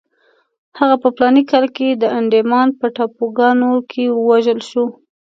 [0.79, 4.85] هغه په فلاني کال کې د انډیمان په ټاپوګانو کې ووژل شو.